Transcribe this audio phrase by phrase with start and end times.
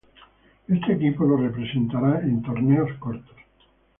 [0.67, 3.35] Este equipo los representara en torneos cortos.